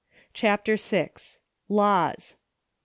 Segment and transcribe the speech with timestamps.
[0.33, 1.11] CHAPTER VI.
[1.69, 2.35] LAWS.